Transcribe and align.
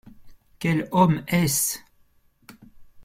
Quel 0.59 0.87
homme 0.91 1.23
est-ce? 1.27 1.77